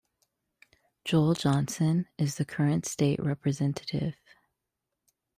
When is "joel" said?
1.05-1.35